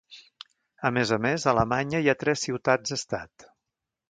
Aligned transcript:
A 0.89 0.91
més 0.95 1.11
a 1.17 1.19
més, 1.25 1.45
a 1.45 1.51
Alemanya 1.53 2.01
hi 2.07 2.11
ha 2.15 2.19
tres 2.25 2.47
ciutats-estat. 2.49 3.47